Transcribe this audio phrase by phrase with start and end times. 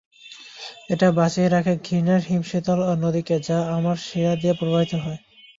[0.89, 5.19] এটা বাঁচিয়ে রাখে ঘৃণার হিমশীতল নদীকে যা আমার শিরা দিয়ে প্রবাহিত হয়।